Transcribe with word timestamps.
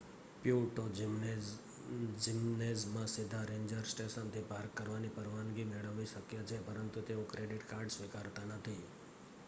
Puerto 0.37 0.83
જિમ્નેઝમાં 2.19 3.11
સીધા 3.11 3.41
ranger 3.45 3.83
સ્ટેશનથી 3.85 4.43
પાર્ક 4.47 4.73
કરવાની 4.75 5.11
પરવાનગી 5.11 5.65
મેળવવી 5.65 6.07
શક્ય 6.07 6.45
છે 6.45 6.59
પરંતુ 6.63 7.03
તેઓ 7.03 7.27
ક્રેડિટ 7.27 7.67
કાર્ડ 7.67 7.91
સ્વીકારતા 7.91 8.47
નથી 8.49 8.79